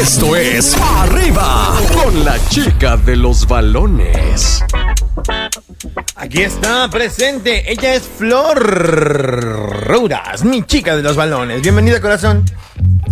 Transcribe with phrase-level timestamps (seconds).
[0.00, 4.64] Esto es Arriba con la chica de los balones.
[6.16, 8.58] Aquí está presente, ella es Flor
[9.86, 11.60] Rouras, mi chica de los balones.
[11.60, 12.46] Bienvenida corazón.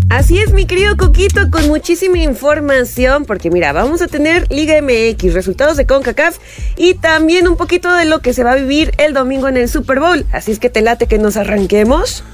[0.09, 5.34] Así es, mi querido Coquito, con muchísima información, porque mira, vamos a tener Liga MX,
[5.34, 6.39] resultados de CONCACAF
[6.79, 9.68] y también un poquito de lo que se va a vivir el domingo en el
[9.68, 10.25] Super Bowl.
[10.32, 12.25] Así es que te late que nos arranquemos.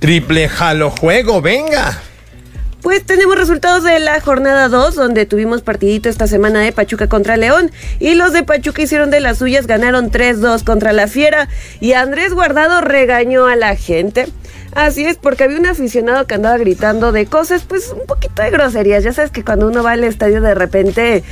[0.00, 1.98] Triple jalo juego, venga.
[2.86, 7.36] Pues tenemos resultados de la jornada 2, donde tuvimos partidito esta semana de Pachuca contra
[7.36, 7.72] León.
[7.98, 11.48] Y los de Pachuca hicieron de las suyas, ganaron 3-2 contra la Fiera.
[11.80, 14.28] Y Andrés Guardado regañó a la gente.
[14.72, 18.50] Así es, porque había un aficionado que andaba gritando de cosas, pues un poquito de
[18.50, 19.02] groserías.
[19.02, 21.24] Ya sabes que cuando uno va al estadio de repente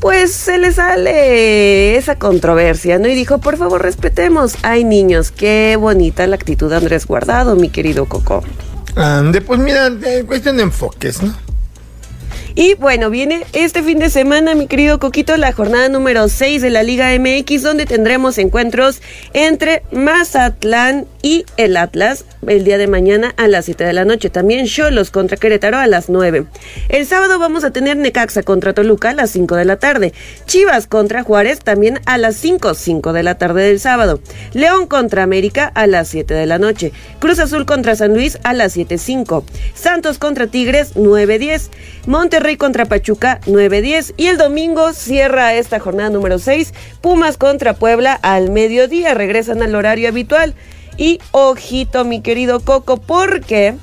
[0.00, 3.06] pues se le sale esa controversia, ¿no?
[3.06, 4.56] Y dijo, por favor, respetemos.
[4.62, 8.42] Hay niños, qué bonita la actitud de Andrés Guardado, mi querido Coco.
[8.96, 9.90] Ande, pues mira,
[10.26, 11.34] cuestión de enfoques, ¿no?
[12.54, 16.70] Y bueno, viene este fin de semana, mi querido Coquito, la jornada número 6 de
[16.70, 19.02] la Liga MX, donde tendremos encuentros
[19.34, 24.30] entre Mazatlán y el Atlas el día de mañana a las 7 de la noche.
[24.30, 26.46] También Cholos contra Querétaro a las 9.
[26.88, 30.12] El sábado vamos a tener Necaxa contra Toluca a las 5 de la tarde.
[30.46, 34.20] Chivas contra Juárez también a las 5, 5 de la tarde del sábado.
[34.52, 36.92] León contra América a las 7 de la noche.
[37.18, 39.42] Cruz Azul contra San Luis a las 7.5.
[39.74, 41.70] Santos contra Tigres 9.10.
[42.06, 44.14] Monterrey contra Pachuca 9.10.
[44.16, 46.72] Y el domingo cierra esta jornada número 6.
[47.00, 49.12] Pumas contra Puebla al mediodía.
[49.14, 50.54] Regresan al horario habitual.
[50.96, 53.74] Y ojito, mi querido Coco, porque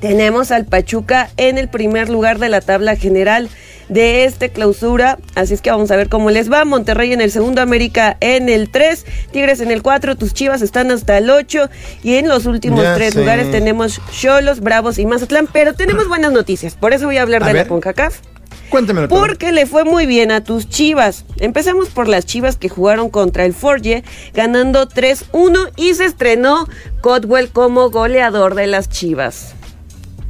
[0.00, 3.48] tenemos al Pachuca en el primer lugar de la tabla general
[3.88, 5.18] de este clausura.
[5.34, 6.64] Así es que vamos a ver cómo les va.
[6.64, 10.90] Monterrey en el segundo, América en el 3, Tigres en el 4, tus Chivas están
[10.90, 11.70] hasta el 8
[12.02, 15.48] y en los últimos tres lugares tenemos Cholos, Bravos y Mazatlán.
[15.52, 18.33] Pero tenemos buenas noticias, por eso voy a hablar de la CONCACAF.
[19.08, 21.24] Porque le fue muy bien a tus chivas.
[21.38, 26.68] Empezamos por las chivas que jugaron contra el Forge, ganando 3-1 y se estrenó
[27.00, 29.54] Codwell como goleador de las chivas.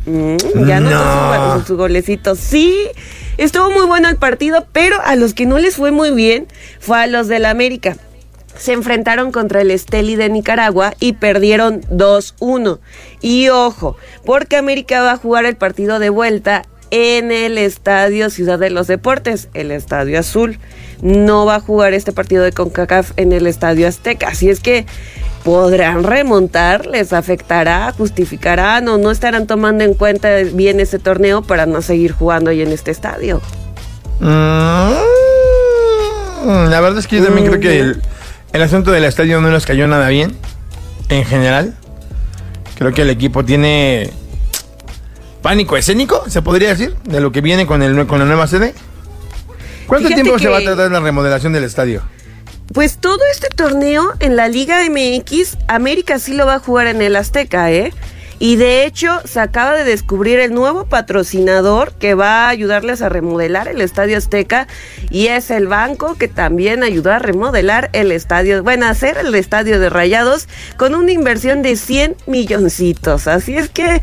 [0.07, 0.37] Mm,
[0.67, 1.65] ya no, no.
[1.65, 2.35] Su, golecito.
[2.35, 2.89] Sí,
[3.39, 6.47] estuvo muy bueno el partido, pero a los que no les fue muy bien
[6.81, 7.97] fue a los del América
[8.57, 12.79] se enfrentaron contra el Esteli de Nicaragua y perdieron 2-1.
[13.21, 16.65] Y ojo, porque América va a jugar el partido de vuelta
[16.97, 20.61] en el Estadio Ciudad de los Deportes, el Estadio Azul.
[21.03, 24.29] No va a jugar este partido de CONCACAF en el Estadio Azteca.
[24.29, 24.87] Así es que
[25.43, 31.67] podrán remontar, les afectará, justificarán o no estarán tomando en cuenta bien ese torneo para
[31.67, 33.43] no seguir jugando ahí en este estadio.
[34.21, 34.93] Mm,
[36.71, 38.03] la verdad es que yo también creo que el,
[38.53, 40.37] el asunto del estadio no nos cayó nada bien,
[41.09, 41.75] en general.
[42.79, 44.13] Creo que el equipo tiene
[45.45, 48.73] pánico escénico, se podría decir, de lo que viene con, el, con la nueva sede.
[49.87, 52.03] ¿Cuánto tiempo se va a tardar la remodelación del estadio?
[52.73, 57.03] Pues todo este torneo en la Liga MX, América sí lo va a jugar en
[57.03, 57.93] el Azteca, ¿eh?
[58.39, 63.09] Y de hecho se acaba de descubrir el nuevo patrocinador que va a ayudarles a
[63.09, 64.67] remodelar el Estadio Azteca
[65.11, 69.35] y es el banco que también ayudó a remodelar el estadio, bueno, a hacer el
[69.35, 73.29] estadio de Rayados con una inversión de 100 milloncitos.
[73.29, 74.03] Así es que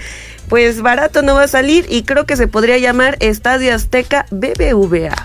[0.52, 5.16] pues barato no va a salir y creo que se podría llamar Estadio Azteca BBVA.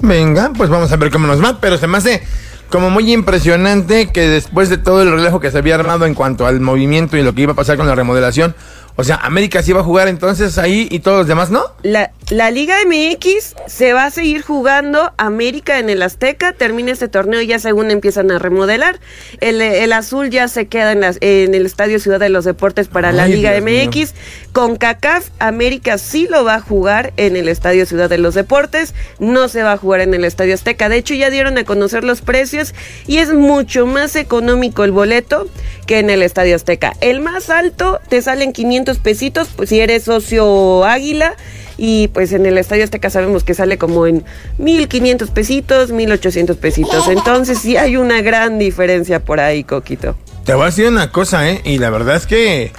[0.00, 2.22] Venga, pues vamos a ver cómo nos va, pero se me hace
[2.70, 6.46] como muy impresionante que después de todo el relajo que se había armado en cuanto
[6.46, 8.54] al movimiento y lo que iba a pasar con la remodelación,
[8.96, 11.64] o sea, América sí va a jugar entonces ahí y todos los demás, ¿no?
[11.82, 17.08] La, la Liga MX se va a seguir jugando América en el Azteca, termina este
[17.08, 19.00] torneo y ya según empiezan a remodelar.
[19.40, 23.26] El, azul ya se queda en, en, el Estadio Ciudad de los Deportes para la
[23.26, 24.14] Liga MX.
[24.52, 28.94] Con CACAF, América sí lo va a jugar en el Estadio Ciudad de los Deportes,
[29.18, 30.88] no se va a jugar en el Estadio Azteca.
[30.88, 32.74] De hecho, ya dieron a conocer los precios
[33.06, 35.48] y es mucho más económico el boleto
[35.86, 36.94] que en el Estadio Azteca.
[37.00, 41.34] El más alto te salen 500 pesitos pues, si eres socio Águila
[41.76, 44.24] y pues en el Estadio Azteca sabemos que sale como en
[44.58, 47.08] 1500 pesitos, 1800 pesitos.
[47.08, 50.16] Entonces sí hay una gran diferencia por ahí, Coquito.
[50.44, 51.60] Te voy a decir una cosa, ¿eh?
[51.64, 52.72] Y la verdad es que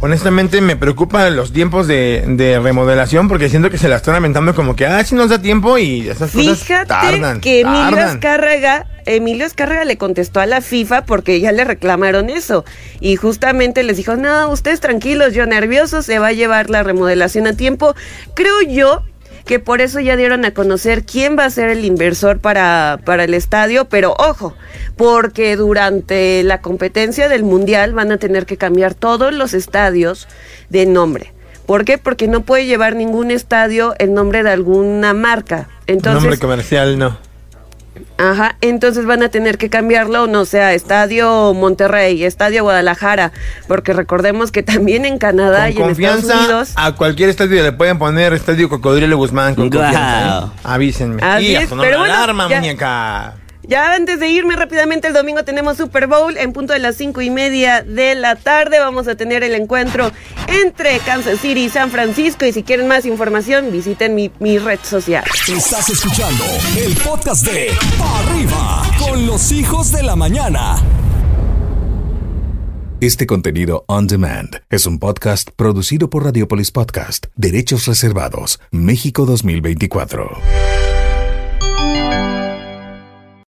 [0.00, 4.76] honestamente me preocupan los tiempos de, remodelación porque siento que se la están aventando como
[4.76, 8.86] que, ah, si nos da tiempo y esas cosas Fíjate que Emilio Escárraga,
[9.16, 12.64] Emilio Escárraga le contestó a la FIFA porque ya le reclamaron eso
[13.00, 17.46] y justamente les dijo, no, ustedes tranquilos, yo nervioso, se va a llevar la remodelación
[17.46, 17.94] a tiempo.
[18.34, 19.02] Creo yo
[19.44, 23.24] que por eso ya dieron a conocer quién va a ser el inversor para, para
[23.24, 24.54] el estadio, pero ojo,
[24.96, 30.28] porque durante la competencia del Mundial van a tener que cambiar todos los estadios
[30.68, 31.32] de nombre
[31.68, 31.98] ¿Por qué?
[31.98, 35.68] Porque no puede llevar ningún estadio el nombre de alguna marca.
[35.86, 37.18] Entonces, Nombre comercial, no.
[38.18, 43.32] Ajá, entonces van a tener que cambiarlo, no sea Estadio Monterrey, Estadio Guadalajara,
[43.66, 46.72] porque recordemos que también en Canadá Con y en Estados confianza, Unidos.
[46.76, 49.82] a cualquier estadio le pueden poner Estadio Cocodrilo Guzmán con Guau.
[49.84, 50.46] confianza.
[50.46, 50.50] ¿eh?
[50.64, 51.22] Avísenme.
[51.22, 53.34] Así es, pero la bueno, alarma, ya- muñeca.
[53.68, 57.20] Ya antes de irme rápidamente, el domingo tenemos Super Bowl en punto de las cinco
[57.20, 58.78] y media de la tarde.
[58.78, 60.10] Vamos a tener el encuentro
[60.46, 62.46] entre Kansas City y San Francisco.
[62.46, 65.22] Y si quieren más información, visiten mi, mi red social.
[65.46, 66.44] Estás escuchando
[66.78, 70.76] el podcast de Pa' Arriba con los hijos de la mañana.
[73.02, 80.97] Este contenido on demand es un podcast producido por Radiopolis Podcast, Derechos Reservados, México 2024.